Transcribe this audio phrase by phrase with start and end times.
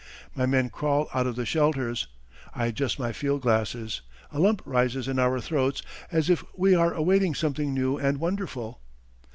[0.33, 2.07] My men crawl out of the shelters.
[2.55, 4.01] I adjust my field glasses.
[4.31, 8.81] A lump rises in our throats as if we are awaiting something new and wonderful.